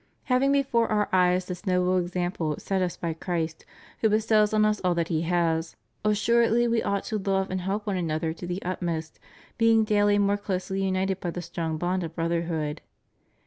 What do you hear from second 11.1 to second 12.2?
by the strong bond of